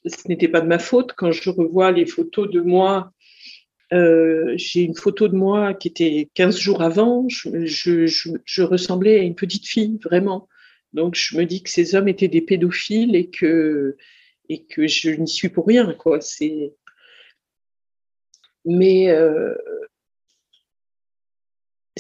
ce 0.07 0.29
n'était 0.29 0.49
pas 0.49 0.61
de 0.61 0.67
ma 0.67 0.79
faute. 0.79 1.13
Quand 1.17 1.33
je 1.33 1.51
revois 1.51 1.93
les 1.93 2.07
photos 2.07 2.51
de 2.51 2.61
moi, 2.61 3.13
euh, 3.93 4.53
j'ai 4.57 4.83
une 4.83 4.95
photo 4.95 5.29
de 5.29 5.35
moi 5.35 5.75
qui 5.75 5.89
était 5.89 6.29
15 6.35 6.59
jours 6.59 6.83
avant, 6.83 7.27
je, 7.29 8.63
ressemblais 8.63 9.19
à 9.19 9.23
une 9.23 9.35
petite 9.35 9.67
fille, 9.67 9.99
vraiment. 10.03 10.49
Donc 10.93 11.15
je 11.15 11.37
me 11.37 11.45
dis 11.45 11.63
que 11.63 11.71
ces 11.71 11.95
hommes 11.95 12.09
étaient 12.09 12.29
des 12.29 12.41
pédophiles 12.41 13.15
et 13.15 13.31
que, 13.31 13.97
et 14.49 14.65
que 14.65 14.87
je 14.87 15.11
n'y 15.11 15.29
suis 15.29 15.49
pour 15.49 15.67
rien. 15.67 15.93
Quoi. 15.95 16.21
Mais 18.65 19.11
euh, 19.11 19.55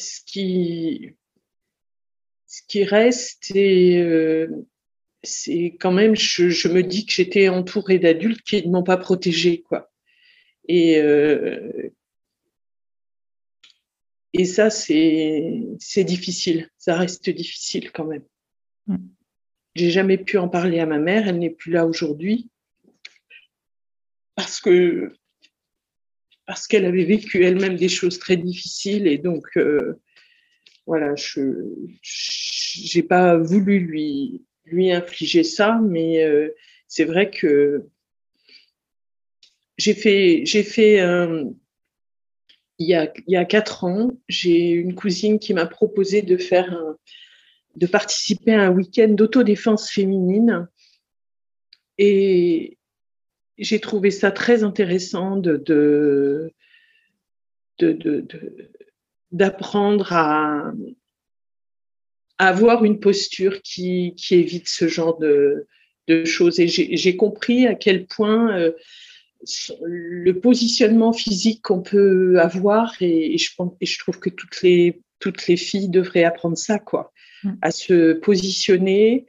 ce, 0.01 0.21
qui, 0.25 1.15
ce 2.47 2.63
qui 2.67 2.85
reste, 2.85 3.55
et, 3.55 3.99
euh, 3.99 4.49
c'est 5.23 5.77
quand 5.79 5.93
même, 5.93 6.17
je, 6.17 6.69
me 6.69 6.83
dis 6.83 7.07
que 7.07 7.13
j'étais 7.13 7.49
entourée 7.49 7.99
d'adultes 7.99 8.43
qui 8.43 8.67
ne 8.67 8.73
m'ont 8.73 8.83
pas 8.83 8.97
protégée, 8.97 9.63
quoi. 9.63 9.91
Et, 10.67 10.99
euh, 10.99 11.91
et 14.33 14.45
ça, 14.45 14.71
c'est, 14.71 15.63
c'est 15.79 16.05
difficile. 16.05 16.69
Ça 16.79 16.97
reste 16.97 17.29
difficile 17.29 17.91
quand 17.93 18.05
même. 18.05 18.25
Mm. 18.87 18.97
J'ai 19.75 19.91
jamais 19.91 20.19
pu 20.19 20.39
en 20.39 20.49
parler 20.49 20.81
à 20.81 20.87
ma 20.87 20.99
mère. 20.99 21.29
Elle 21.29 21.39
n'est 21.39 21.51
plus 21.51 21.73
là 21.73 21.87
aujourd'hui 21.87 22.49
parce 24.41 24.61
que 24.61 25.13
parce 26.51 26.67
qu'elle 26.67 26.85
avait 26.85 27.05
vécu 27.05 27.45
elle-même 27.45 27.77
des 27.77 27.89
choses 27.89 28.19
très 28.19 28.37
difficiles 28.37 29.07
et 29.07 29.19
donc 29.19 29.47
euh, 29.57 30.01
voilà, 30.85 31.15
je 31.15 31.43
n'ai 32.97 33.05
pas 33.05 33.37
voulu 33.37 33.79
lui 33.79 34.43
lui 34.65 34.91
infliger 34.91 35.45
ça, 35.45 35.79
mais 35.81 36.25
euh, 36.25 36.49
c'est 36.89 37.05
vrai 37.05 37.31
que 37.31 37.87
j'ai 39.79 39.95
fait, 39.95 40.43
j'ai 40.45 40.65
fait 40.65 40.97
il, 42.81 42.89
y 42.89 42.95
a, 42.95 43.13
il 43.29 43.33
y 43.33 43.37
a 43.37 43.45
quatre 43.45 43.85
ans, 43.85 44.11
j'ai 44.29 44.71
une 44.71 44.97
cousine 44.97 45.39
qui 45.39 45.55
m'a 45.55 45.67
proposé 45.67 46.21
de 46.23 46.37
faire 46.37 46.77
de 47.77 47.87
participer 47.87 48.55
à 48.55 48.63
un 48.63 48.71
week-end 48.71 49.11
d'autodéfense 49.11 49.89
féminine. 49.89 50.67
Et 51.97 52.80
j'ai 53.61 53.79
trouvé 53.79 54.11
ça 54.11 54.31
très 54.31 54.65
intéressant 54.65 55.37
de, 55.37 55.63
de, 57.79 58.27
d'apprendre 59.33 60.13
à, 60.13 60.73
avoir 62.39 62.85
une 62.85 63.01
posture 63.01 63.61
qui, 63.63 64.15
évite 64.31 64.69
ce 64.69 64.89
genre 64.89 65.19
de, 65.19 65.67
choses. 66.25 66.59
Et 66.59 66.67
j'ai 66.67 67.17
compris 67.17 67.69
à 67.69 67.77
quel 67.77 68.07
point 68.07 68.59
euh, 68.59 68.73
le 69.85 70.33
positionnement 70.33 71.13
physique 71.13 71.63
qu'on 71.63 71.83
peut 71.83 72.41
avoir, 72.41 72.95
et, 73.01 73.39
je, 73.39 73.51
et, 73.81 73.87
je, 73.87 73.99
trouve 74.01 74.19
que 74.19 74.31
toutes 74.31 74.61
les, 74.63 75.03
toutes 75.21 75.47
les 75.47 75.57
filles 75.57 75.89
devraient 75.89 76.25
apprendre 76.25 76.59
ça, 76.59 76.81
quoi, 76.81 77.13
mm. 77.45 77.53
à 77.63 77.71
se 77.71 78.15
positionner, 78.15 79.27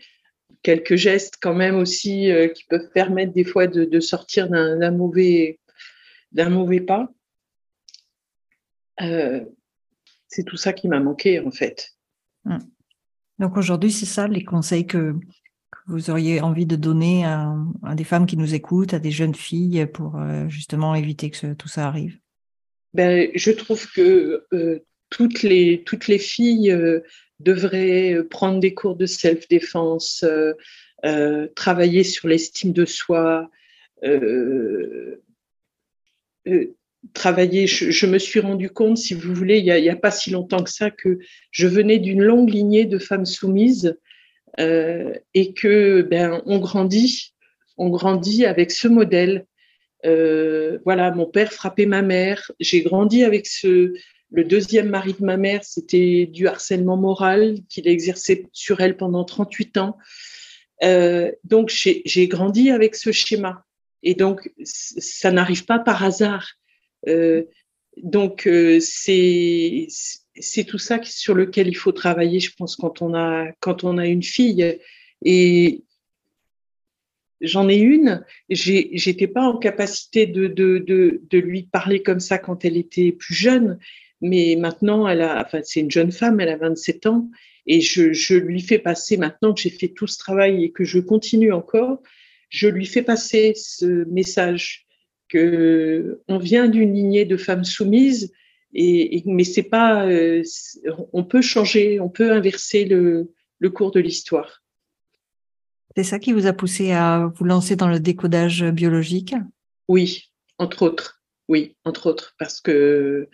quelques 0.63 0.95
gestes 0.95 1.35
quand 1.41 1.53
même 1.53 1.75
aussi 1.75 2.31
euh, 2.31 2.47
qui 2.47 2.63
peuvent 2.65 2.89
permettre 2.93 3.33
des 3.33 3.43
fois 3.43 3.67
de, 3.67 3.99
sortir 3.99 4.49
d'un 4.49 4.91
mauvais, 4.91 5.59
mauvais 6.33 6.81
pas. 6.81 7.09
Euh, 9.01 9.43
c'est 10.27 10.43
tout 10.43 10.57
ça 10.57 10.73
qui 10.73 10.87
m'a 10.87 10.99
manqué 10.99 11.39
en 11.39 11.51
fait. 11.51 11.91
Mm. 12.45 12.59
Donc 13.39 13.57
aujourd'hui, 13.57 13.91
c'est 13.91 14.05
ça 14.05 14.27
les 14.27 14.43
conseils 14.43 14.85
que, 14.85 15.15
vous 15.87 16.11
auriez 16.11 16.41
envie 16.41 16.67
de 16.67 16.75
donner 16.75 17.25
à, 17.25 17.55
des 17.95 18.03
femmes 18.03 18.27
qui 18.27 18.37
nous 18.37 18.53
écoutent, 18.53 18.93
à 18.93 18.99
des 18.99 19.09
jeunes 19.09 19.33
filles 19.33 19.87
pour 19.87 20.15
euh, 20.15 20.47
justement 20.47 20.93
éviter 20.93 21.31
que 21.31 21.53
tout 21.53 21.67
ça 21.67 21.87
arrive? 21.87 22.19
Ben, 22.93 23.31
Je 23.33 23.51
trouve 23.51 23.91
que 23.91 24.45
toutes, 25.09 25.41
les, 25.41 25.83
toutes 25.83 26.07
les 26.07 26.19
filles 26.19 26.71
euh, 27.41 27.53
devraient 27.53 28.23
prendre 28.29 28.59
des 28.59 28.73
cours 28.73 28.95
de 28.95 29.05
self-défense, 29.05 30.25
travailler 31.55 32.03
sur 32.03 32.27
l'estime 32.27 32.73
de 32.73 32.85
soi, 32.85 33.49
travailler. 37.13 37.67
Je, 37.67 38.05
me 38.05 38.17
suis 38.17 38.39
rendu 38.39 38.69
compte, 38.69 38.97
si 38.97 39.13
vous 39.13 39.33
voulez, 39.33 39.59
il 39.59 39.65
n'y 39.65 39.89
a, 39.89 39.95
pas 39.95 40.11
si 40.11 40.31
longtemps 40.31 40.63
que 40.63 40.69
ça, 40.69 40.91
que 40.91 41.19
je 41.51 41.67
venais 41.67 41.99
d'une 41.99 42.21
longue 42.21 42.49
lignée 42.49 42.85
de 42.85 42.99
femmes 42.99 43.25
soumises 43.25 43.97
euh, 44.59 45.13
et 45.33 45.53
que 45.53 46.01
ben 46.01 46.41
on 46.45 46.59
grandit, 46.59 47.33
on 47.77 47.89
grandit 47.89 48.45
avec 48.45 48.71
ce 48.71 48.87
modèle. 48.87 49.45
Euh, 50.05 50.79
voilà, 50.83 51.11
mon 51.11 51.25
père 51.25 51.53
frappait 51.53 51.85
ma 51.85 52.01
mère. 52.01 52.51
J'ai 52.59 52.81
grandi 52.81 53.23
avec 53.23 53.47
ce. 53.47 53.93
Le 54.31 54.43
deuxième 54.43 54.89
mari 54.89 55.13
de 55.19 55.25
ma 55.25 55.37
mère, 55.37 55.63
c'était 55.63 56.25
du 56.25 56.47
harcèlement 56.47 56.97
moral 56.97 57.57
qu'il 57.69 57.87
exerçait 57.87 58.47
sur 58.53 58.79
elle 58.79 58.95
pendant 58.95 59.25
38 59.25 59.77
ans. 59.77 59.97
Euh, 60.83 61.31
donc 61.43 61.69
j'ai 61.69 62.27
grandi 62.27 62.71
avec 62.71 62.95
ce 62.95 63.11
schéma. 63.11 63.65
Et 64.03 64.15
donc, 64.15 64.49
ça 64.63 65.31
n'arrive 65.31 65.65
pas 65.65 65.79
par 65.79 66.03
hasard. 66.03 66.53
Euh, 67.07 67.43
donc, 67.97 68.47
euh, 68.47 68.79
c'est 68.79 69.87
tout 70.65 70.79
ça 70.79 70.99
sur 71.03 71.35
lequel 71.35 71.67
il 71.67 71.75
faut 71.75 71.91
travailler, 71.91 72.39
je 72.39 72.55
pense, 72.55 72.75
quand 72.75 73.01
on 73.01 73.13
a, 73.13 73.51
quand 73.59 73.83
on 73.83 73.97
a 73.97 74.07
une 74.07 74.23
fille. 74.23 74.79
Et, 75.23 75.83
j'en 77.41 77.67
ai 77.67 77.77
une. 77.77 78.23
J'étais 78.49 79.27
pas 79.27 79.43
en 79.43 79.57
capacité 79.57 80.25
de, 80.25 81.37
lui 81.37 81.63
parler 81.63 82.01
comme 82.01 82.19
ça 82.19 82.37
quand 82.37 82.63
elle 82.63 82.77
était 82.77 83.11
plus 83.11 83.35
jeune, 83.35 83.79
mais 84.21 84.55
maintenant, 84.57 85.07
elle 85.07 85.21
a, 85.21 85.43
enfin, 85.45 85.61
c'est 85.63 85.79
une 85.79 85.91
jeune 85.91 86.11
femme, 86.11 86.39
elle 86.39 86.49
a 86.49 86.57
27 86.57 87.05
ans, 87.07 87.29
et 87.67 87.81
je, 87.81 88.13
je 88.13 88.35
lui 88.35 88.61
fais 88.61 88.79
passer, 88.79 89.17
maintenant 89.17 89.53
que 89.53 89.61
j'ai 89.61 89.69
fait 89.69 89.89
tout 89.89 90.07
ce 90.07 90.17
travail 90.17 90.63
et 90.63 90.71
que 90.71 90.83
je 90.83 90.99
continue 90.99 91.51
encore, 91.51 92.01
je 92.49 92.67
lui 92.67 92.85
fais 92.85 93.01
passer 93.01 93.53
ce 93.55 94.05
message 94.05 94.85
que 95.29 96.21
on 96.27 96.37
vient 96.37 96.67
d'une 96.67 96.93
lignée 96.93 97.25
de 97.25 97.37
femmes 97.37 97.63
soumises, 97.63 98.33
et, 98.73 99.23
mais 99.25 99.43
c'est 99.43 99.63
pas, 99.63 100.07
euh, 100.07 100.43
on 101.13 101.23
peut 101.23 101.41
changer, 101.41 101.99
on 101.99 102.09
peut 102.09 102.31
inverser 102.31 102.85
le, 102.85 103.31
le 103.59 103.69
cours 103.69 103.91
de 103.91 103.99
l'histoire. 103.99 104.63
C'est 105.95 106.03
ça 106.03 106.19
qui 106.19 106.31
vous 106.31 106.47
a 106.47 106.53
poussé 106.53 106.91
à 106.91 107.31
vous 107.35 107.43
lancer 107.43 107.75
dans 107.75 107.89
le 107.89 107.99
décodage 107.99 108.63
biologique? 108.63 109.35
Oui, 109.89 110.31
entre 110.57 110.83
autres. 110.83 111.21
Oui, 111.49 111.75
entre 111.83 112.07
autres, 112.07 112.33
parce 112.39 112.61
que 112.61 113.27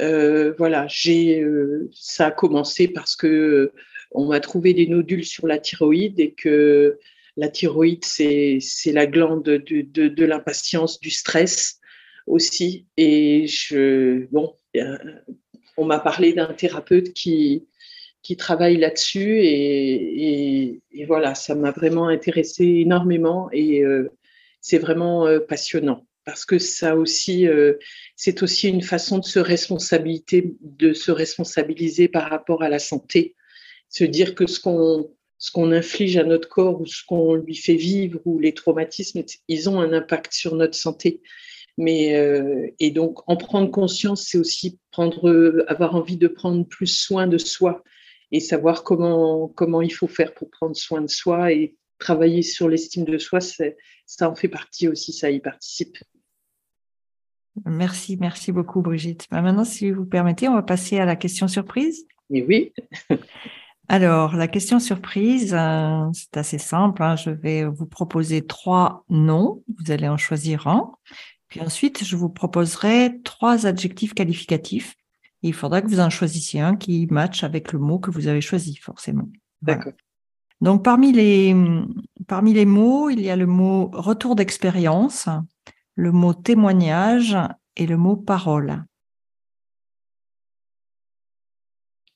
euh, 0.00 0.54
voilà, 0.56 0.86
j'ai 0.88 1.40
euh, 1.40 1.90
ça 1.92 2.26
a 2.26 2.30
commencé 2.30 2.88
parce 2.88 3.16
que 3.16 3.26
euh, 3.26 3.72
on 4.12 4.26
m'a 4.26 4.40
trouvé 4.40 4.74
des 4.74 4.86
nodules 4.86 5.24
sur 5.24 5.46
la 5.46 5.58
thyroïde 5.58 6.18
et 6.20 6.32
que 6.32 6.98
la 7.36 7.48
thyroïde 7.48 8.04
c'est 8.04 8.58
c'est 8.60 8.92
la 8.92 9.06
glande 9.06 9.42
de, 9.44 9.56
de, 9.58 10.08
de 10.08 10.24
l'impatience, 10.24 11.00
du 11.00 11.10
stress 11.10 11.78
aussi. 12.26 12.86
Et 12.96 13.46
je 13.46 14.26
bon, 14.30 14.54
on 15.76 15.84
m'a 15.84 15.98
parlé 15.98 16.32
d'un 16.32 16.52
thérapeute 16.54 17.12
qui 17.12 17.66
qui 18.22 18.36
travaille 18.36 18.76
là-dessus 18.76 19.40
et, 19.40 20.80
et, 20.92 21.04
voilà, 21.06 21.34
ça 21.34 21.54
m'a 21.54 21.72
vraiment 21.72 22.06
intéressé 22.06 22.64
énormément 22.64 23.48
et 23.52 23.82
euh, 23.82 24.10
c'est 24.60 24.78
vraiment 24.78 25.26
euh, 25.26 25.40
passionnant 25.40 26.06
parce 26.24 26.44
que 26.44 26.58
ça 26.58 26.96
aussi, 26.96 27.46
euh, 27.46 27.74
c'est 28.16 28.42
aussi 28.42 28.68
une 28.68 28.82
façon 28.82 29.18
de 29.18 29.24
se 29.24 29.38
responsabiliser, 29.38 30.54
de 30.60 30.92
se 30.92 31.10
responsabiliser 31.10 32.08
par 32.08 32.30
rapport 32.30 32.62
à 32.62 32.68
la 32.68 32.78
santé, 32.78 33.34
se 33.88 34.04
dire 34.04 34.34
que 34.34 34.46
ce 34.46 34.60
qu'on 34.60 35.10
ce 35.38 35.50
qu'on 35.50 35.72
inflige 35.72 36.16
à 36.18 36.22
notre 36.22 36.48
corps 36.48 36.80
ou 36.80 36.86
ce 36.86 37.04
qu'on 37.04 37.34
lui 37.34 37.56
fait 37.56 37.74
vivre 37.74 38.20
ou 38.24 38.38
les 38.38 38.54
traumatismes, 38.54 39.24
ils 39.48 39.68
ont 39.68 39.80
un 39.80 39.92
impact 39.92 40.32
sur 40.32 40.54
notre 40.54 40.76
santé. 40.76 41.20
Mais 41.76 42.16
euh, 42.16 42.68
et 42.78 42.92
donc 42.92 43.28
en 43.28 43.36
prendre 43.36 43.68
conscience, 43.68 44.24
c'est 44.28 44.38
aussi 44.38 44.78
prendre, 44.92 45.64
avoir 45.66 45.96
envie 45.96 46.16
de 46.16 46.28
prendre 46.28 46.64
plus 46.64 46.86
soin 46.86 47.26
de 47.26 47.38
soi 47.38 47.82
et 48.30 48.38
savoir 48.38 48.84
comment, 48.84 49.48
comment 49.48 49.82
il 49.82 49.92
faut 49.92 50.06
faire 50.06 50.32
pour 50.32 50.48
prendre 50.50 50.76
soin 50.76 51.00
de 51.00 51.10
soi 51.10 51.52
et 51.52 51.76
travailler 51.98 52.42
sur 52.42 52.68
l'estime 52.68 53.04
de 53.04 53.18
soi, 53.18 53.40
ça 53.40 54.30
en 54.30 54.34
fait 54.34 54.48
partie 54.48 54.88
aussi, 54.88 55.12
ça 55.12 55.30
y 55.30 55.40
participe. 55.40 55.98
Merci, 57.66 58.16
merci 58.18 58.52
beaucoup 58.52 58.80
Brigitte. 58.80 59.26
Bah, 59.30 59.42
maintenant, 59.42 59.64
si 59.64 59.90
vous 59.90 60.04
permettez, 60.04 60.48
on 60.48 60.54
va 60.54 60.62
passer 60.62 60.98
à 60.98 61.04
la 61.04 61.16
question 61.16 61.48
surprise. 61.48 62.06
Et 62.30 62.44
oui. 62.44 62.72
Alors, 63.88 64.36
la 64.36 64.48
question 64.48 64.78
surprise, 64.78 65.54
euh, 65.54 66.06
c'est 66.12 66.36
assez 66.36 66.58
simple. 66.58 67.02
Hein. 67.02 67.16
Je 67.16 67.30
vais 67.30 67.64
vous 67.64 67.86
proposer 67.86 68.46
trois 68.46 69.04
noms. 69.10 69.62
Vous 69.78 69.90
allez 69.90 70.08
en 70.08 70.16
choisir 70.16 70.66
un. 70.66 70.92
Puis 71.48 71.60
ensuite, 71.60 72.04
je 72.04 72.16
vous 72.16 72.30
proposerai 72.30 73.20
trois 73.22 73.66
adjectifs 73.66 74.14
qualificatifs 74.14 74.96
il 75.42 75.54
faudra 75.54 75.82
que 75.82 75.88
vous 75.88 76.00
en 76.00 76.10
choisissiez 76.10 76.60
un 76.60 76.76
qui 76.76 77.06
matche 77.10 77.44
avec 77.44 77.72
le 77.72 77.78
mot 77.78 77.98
que 77.98 78.10
vous 78.10 78.28
avez 78.28 78.40
choisi, 78.40 78.76
forcément. 78.76 79.28
D'accord. 79.60 79.92
Donc, 80.60 80.84
parmi 80.84 81.12
les, 81.12 81.54
parmi 82.28 82.52
les 82.52 82.64
mots, 82.64 83.10
il 83.10 83.20
y 83.20 83.30
a 83.30 83.36
le 83.36 83.46
mot 83.46 83.90
retour 83.92 84.36
d'expérience, 84.36 85.28
le 85.94 86.12
mot 86.12 86.34
témoignage 86.34 87.36
et 87.76 87.86
le 87.86 87.96
mot 87.96 88.16
parole. 88.16 88.84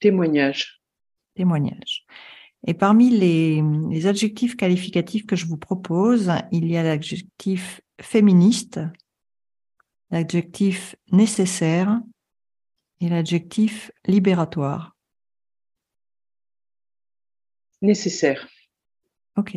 Témoignage. 0.00 0.80
Témoignage. 1.34 2.06
Et 2.66 2.74
parmi 2.74 3.10
les, 3.10 3.62
les 3.90 4.06
adjectifs 4.06 4.56
qualificatifs 4.56 5.26
que 5.26 5.36
je 5.36 5.46
vous 5.46 5.56
propose, 5.56 6.32
il 6.52 6.66
y 6.66 6.76
a 6.76 6.82
l'adjectif 6.82 7.80
féministe, 8.00 8.80
l'adjectif 10.10 10.96
nécessaire 11.12 12.00
et 13.00 13.08
l'adjectif 13.08 13.90
libératoire 14.06 14.96
Nécessaire. 17.82 18.48
Ok. 19.36 19.56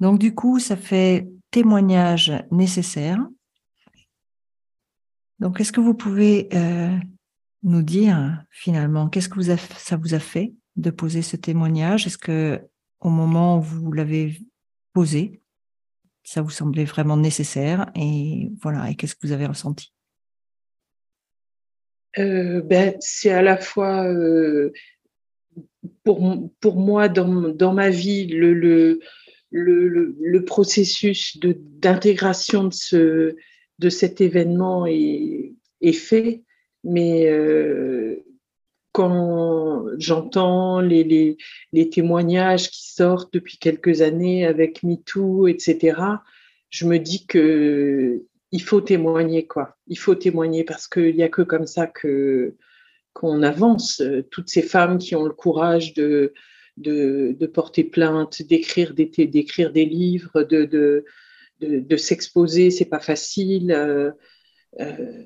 Donc 0.00 0.18
du 0.18 0.34
coup, 0.34 0.58
ça 0.58 0.76
fait 0.76 1.28
témoignage 1.50 2.32
nécessaire. 2.50 3.18
Donc 5.38 5.60
est-ce 5.60 5.72
que 5.72 5.80
vous 5.80 5.94
pouvez 5.94 6.48
euh, 6.54 6.96
nous 7.62 7.82
dire 7.82 8.44
finalement? 8.50 9.08
Qu'est-ce 9.08 9.28
que 9.28 9.42
ça 9.42 9.96
vous 9.96 10.14
a 10.14 10.18
fait 10.18 10.54
de 10.76 10.90
poser 10.90 11.22
ce 11.22 11.36
témoignage? 11.36 12.06
Est-ce 12.06 12.18
que 12.18 12.60
au 13.00 13.10
moment 13.10 13.58
où 13.58 13.62
vous 13.62 13.92
l'avez 13.92 14.40
posé, 14.92 15.42
ça 16.24 16.42
vous 16.42 16.50
semblait 16.50 16.84
vraiment 16.84 17.16
nécessaire? 17.16 17.90
Et 17.94 18.50
voilà, 18.62 18.90
et 18.90 18.94
qu'est-ce 18.94 19.14
que 19.14 19.26
vous 19.26 19.32
avez 19.32 19.46
ressenti? 19.46 19.92
Euh, 22.18 22.62
ben, 22.62 22.96
c'est 23.00 23.30
à 23.30 23.42
la 23.42 23.58
fois 23.58 24.06
euh, 24.06 24.72
pour, 26.02 26.50
pour 26.60 26.76
moi 26.76 27.10
dans, 27.10 27.50
dans 27.50 27.74
ma 27.74 27.90
vie 27.90 28.26
le, 28.26 28.54
le, 28.54 29.00
le, 29.50 30.16
le 30.20 30.44
processus 30.44 31.38
d'intégration 31.38 32.64
de, 32.64 32.74
ce, 32.74 33.36
de 33.78 33.88
cet 33.88 34.20
événement 34.20 34.86
est, 34.86 35.54
est 35.80 35.92
fait, 35.92 36.42
mais 36.84 37.26
euh, 37.28 38.24
quand 38.92 39.84
j'entends 39.98 40.80
les, 40.80 41.04
les, 41.04 41.36
les, 41.72 41.90
témoignages 41.90 42.70
qui 42.70 42.90
sortent 42.92 43.32
depuis 43.34 43.58
quelques 43.58 44.00
années 44.00 44.46
avec 44.46 44.82
MeToo, 44.82 45.48
etc., 45.48 46.00
je 46.70 46.86
me 46.86 46.98
dis 46.98 47.26
que 47.26 48.24
il 48.52 48.62
faut 48.62 48.80
témoigner, 48.80 49.46
quoi. 49.46 49.76
Il 49.86 49.98
faut 49.98 50.14
témoigner 50.14 50.64
parce 50.64 50.88
qu'il 50.88 51.14
n'y 51.14 51.22
a 51.22 51.28
que 51.28 51.42
comme 51.42 51.66
ça 51.66 51.86
que 51.86 52.54
qu'on 53.12 53.42
avance. 53.42 54.02
Toutes 54.30 54.48
ces 54.48 54.62
femmes 54.62 54.98
qui 54.98 55.14
ont 55.16 55.24
le 55.24 55.32
courage 55.32 55.94
de, 55.94 56.32
de, 56.76 57.46
porter 57.46 57.84
plainte, 57.84 58.42
d'écrire 58.42 58.94
des, 58.94 59.84
livres, 59.84 60.42
de, 60.42 60.64
de, 60.64 61.04
de, 61.60 61.96
s'exposer, 61.96 62.70
c'est 62.70 62.84
pas 62.84 63.00
facile. 63.00 63.72
Euh, 63.72 64.10
euh, 64.80 65.22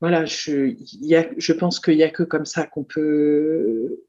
voilà, 0.00 0.24
je, 0.24 1.52
pense 1.52 1.80
qu'il 1.80 1.96
n'y 1.96 2.02
a 2.02 2.10
que 2.10 2.22
comme 2.22 2.44
ça 2.44 2.66
qu'on 2.66 2.84
peut 2.84 4.04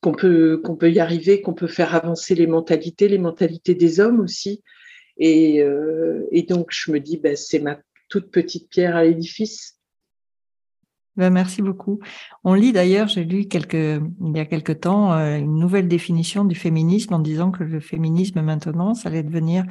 qu'on 0.00 0.12
peut, 0.12 0.92
y 0.92 1.00
arriver, 1.00 1.40
qu'on 1.42 1.54
peut 1.54 1.66
faire 1.66 1.96
avancer 1.96 2.36
les 2.36 2.46
mentalités, 2.46 3.08
les 3.08 3.18
mentalités 3.18 3.74
des 3.74 3.98
hommes 3.98 4.20
aussi. 4.20 4.62
Et, 5.18 5.62
euh, 5.62 6.22
donc, 6.48 6.68
je 6.70 6.92
me 6.92 7.00
dis, 7.00 7.16
ben, 7.16 7.34
c'est 7.34 7.58
ma 7.58 7.80
toute 8.08 8.30
petite 8.30 8.68
pierre 8.68 8.94
à 8.94 9.02
l'édifice. 9.02 9.75
Ben, 11.16 11.32
merci 11.32 11.62
beaucoup. 11.62 12.00
On 12.44 12.52
lit 12.52 12.72
d'ailleurs, 12.72 13.08
j'ai 13.08 13.24
lu 13.24 13.46
quelques, 13.46 13.74
il 13.74 14.36
y 14.36 14.38
a 14.38 14.44
quelque 14.44 14.72
temps 14.72 15.14
euh, 15.14 15.38
une 15.38 15.58
nouvelle 15.58 15.88
définition 15.88 16.44
du 16.44 16.54
féminisme 16.54 17.14
en 17.14 17.18
disant 17.18 17.50
que 17.50 17.64
le 17.64 17.80
féminisme 17.80 18.42
maintenant, 18.42 18.94
ça 18.94 19.08
allait 19.08 19.22
devenir 19.22 19.64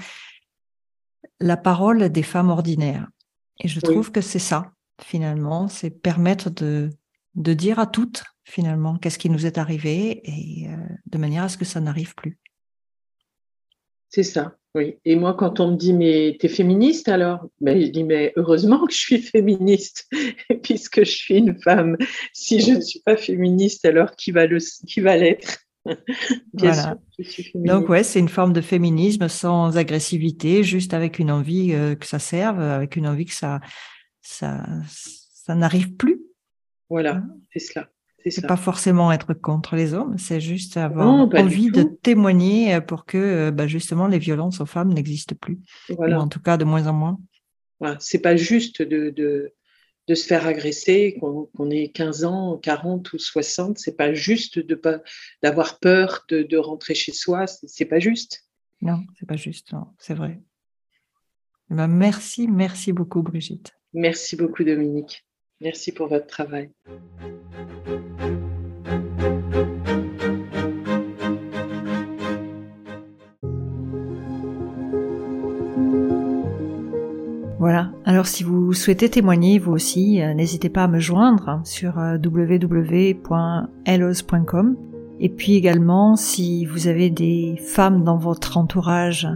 la 1.40 1.58
parole 1.58 2.10
des 2.10 2.24
femmes 2.24 2.50
ordinaires. 2.50 3.08
Et 3.60 3.68
je 3.68 3.80
trouve 3.80 4.12
que 4.12 4.22
c'est 4.22 4.40
ça, 4.40 4.72
finalement, 5.02 5.68
c'est 5.68 5.92
permettre 5.92 6.50
de, 6.50 6.90
de 7.36 7.54
dire 7.54 7.78
à 7.80 7.86
toutes, 7.86 8.24
finalement, 8.44 8.98
qu'est-ce 8.98 9.20
qui 9.20 9.30
nous 9.30 9.46
est 9.46 9.58
arrivé 9.58 10.22
et 10.24 10.70
euh, 10.70 10.78
de 11.06 11.18
manière 11.18 11.44
à 11.44 11.50
ce 11.50 11.58
que 11.58 11.66
ça 11.66 11.80
n'arrive 11.80 12.16
plus. 12.16 12.40
C'est 14.10 14.24
ça. 14.24 14.56
Oui. 14.76 14.98
Et 15.06 15.16
moi, 15.16 15.34
quand 15.34 15.62
on 15.62 15.72
me 15.72 15.78
dit, 15.78 15.94
mais 15.94 16.36
t'es 16.38 16.50
féministe 16.50 17.08
alors? 17.08 17.48
Ben, 17.62 17.80
Je 17.82 17.88
dis, 17.88 18.04
mais 18.04 18.34
heureusement 18.36 18.86
que 18.86 18.92
je 18.92 18.98
suis 18.98 19.22
féministe, 19.22 20.10
puisque 20.64 21.00
je 21.00 21.12
suis 21.12 21.38
une 21.38 21.60
femme. 21.62 21.96
Si 22.34 22.60
je 22.60 22.74
ne 22.74 22.82
suis 22.82 23.00
pas 23.00 23.16
féministe, 23.16 23.86
alors 23.86 24.18
qui 24.18 24.32
va, 24.32 24.46
le, 24.46 24.58
qui 24.86 25.00
va 25.00 25.16
l'être? 25.16 25.60
Voilà. 26.54 26.98
Donc 27.54 27.90
ouais, 27.90 28.04
c'est 28.04 28.20
une 28.20 28.28
forme 28.28 28.54
de 28.54 28.62
féminisme 28.62 29.28
sans 29.28 29.78
agressivité, 29.78 30.64
juste 30.64 30.96
avec 30.96 31.20
une 31.20 31.30
envie 31.30 31.74
euh, 31.74 31.94
que 31.94 32.08
ça 32.08 32.18
serve, 32.18 32.60
avec 32.60 32.96
une 32.96 33.08
envie 33.08 33.26
que 33.26 33.34
ça, 33.34 33.60
ça, 34.22 34.66
ça 34.90 35.54
n'arrive 35.54 35.96
plus. 35.96 36.24
Voilà, 36.90 37.18
hein? 37.18 37.28
c'est 37.54 37.60
cela. 37.60 37.88
C'est 38.28 38.48
pas 38.48 38.58
forcément 38.58 39.12
être 39.12 39.34
contre 39.34 39.76
les 39.76 39.94
hommes, 39.94 40.18
c'est 40.18 40.42
juste 40.42 40.78
avoir 40.78 41.08
envie 41.08 41.70
de 41.70 41.84
témoigner 41.84 42.74
euh, 42.74 42.82
pour 42.82 43.06
que 43.06 43.18
euh, 43.18 43.52
bah, 43.52 43.68
justement 43.68 44.08
les 44.08 44.18
violences 44.18 44.62
aux 44.62 44.66
femmes 44.66 44.94
n'existent 44.94 45.36
plus, 45.40 45.60
voilà. 45.90 46.18
ou 46.18 46.22
en 46.22 46.28
tout 46.28 46.42
cas 46.42 46.58
de 46.58 46.66
moins 46.66 46.88
en 46.88 46.94
moins. 46.94 47.20
Voilà. 47.80 47.98
C'est 48.00 48.20
pas 48.20 48.36
juste 48.36 48.82
de, 48.82 49.12
de, 49.12 49.54
de, 50.08 50.16
se 50.16 50.26
faire 50.26 50.48
agresser, 50.48 51.20
qu'on 51.20 51.70
ait 51.70 51.90
15 51.90 52.24
ans, 52.26 52.58
40 52.58 53.14
ou 53.14 53.20
60, 53.20 53.78
c'est 53.78 53.96
pas 53.96 54.14
juste 54.14 54.58
de 54.58 54.74
pas 54.74 55.02
d'avoir 55.44 55.78
peur 55.80 56.26
de, 56.30 56.42
de, 56.42 56.58
rentrer 56.58 56.96
chez 56.96 57.12
soi, 57.12 57.46
c'est 57.48 57.86
pas 57.86 58.00
juste. 58.00 58.46
Non, 58.82 59.04
c'est 59.20 59.28
pas 59.28 59.38
juste, 59.38 59.74
c'est 60.00 60.16
vrai. 60.16 60.42
Eh 61.72 61.76
ben, 61.76 61.88
merci, 61.88 62.48
merci 62.48 62.92
beaucoup 62.92 63.22
Brigitte. 63.22 63.74
Merci 63.94 64.36
beaucoup 64.36 64.64
Dominique. 64.64 65.25
Merci 65.62 65.92
pour 65.92 66.08
votre 66.08 66.28
travail. 66.28 66.72
Voilà. 77.58 77.92
Alors 78.06 78.28
si 78.28 78.44
vous 78.44 78.74
souhaitez 78.74 79.10
témoigner 79.10 79.58
vous 79.58 79.72
aussi, 79.72 80.22
euh, 80.22 80.36
n'hésitez 80.36 80.70
pas 80.70 80.84
à 80.84 80.88
me 80.88 81.00
joindre 81.00 81.62
sur 81.64 81.98
euh, 81.98 82.18
www.elos.com. 82.24 83.18
Et 85.20 85.30
puis 85.30 85.56
également, 85.56 86.16
si 86.16 86.66
vous 86.66 86.88
avez 86.88 87.10
des 87.10 87.56
femmes 87.58 88.04
dans 88.04 88.18
votre 88.18 88.58
entourage 88.58 89.28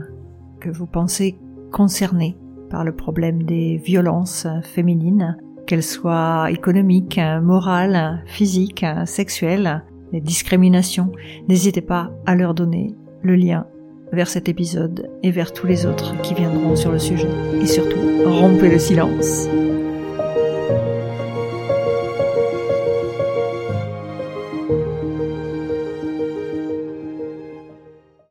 que 0.60 0.70
vous 0.70 0.86
pensez 0.86 1.40
concernées 1.72 2.38
par 2.70 2.84
le 2.84 2.96
problème 2.96 3.42
des 3.44 3.78
violences 3.78 4.46
féminines, 4.62 5.38
qu'elles 5.70 5.84
soient 5.84 6.50
économiques, 6.50 7.22
morales, 7.44 8.24
physiques, 8.26 8.84
sexuelles, 9.06 9.84
les 10.12 10.20
discriminations, 10.20 11.12
n'hésitez 11.48 11.82
pas 11.82 12.12
à 12.26 12.34
leur 12.34 12.56
donner 12.56 12.96
le 13.22 13.36
lien 13.36 13.68
vers 14.12 14.30
cet 14.30 14.50
épisode 14.50 15.12
et 15.22 15.30
vers 15.30 15.54
tous 15.54 15.68
les 15.68 15.86
autres 15.86 16.20
qui 16.24 16.34
viendront 16.34 16.76
sur 16.76 16.92
le 16.92 16.98
sujet. 16.98 17.30
Et 17.62 17.68
surtout, 17.68 18.00
rompez 18.26 18.68
le 18.68 18.80
silence. 18.80 19.48